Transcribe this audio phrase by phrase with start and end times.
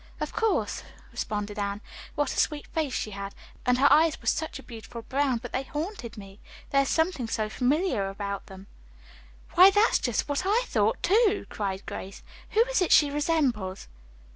[0.19, 0.81] "Of course,"
[1.11, 1.79] responded Anne.
[2.15, 3.35] "What a sweet face she had,
[3.67, 6.39] and her eyes were such a beautiful brown, but they haunted me.
[6.71, 8.65] There is something so familiar about them."
[9.53, 12.23] "Why, that's just what I thought, too!" cried Grace.
[12.49, 13.87] "Who is it she resembles?"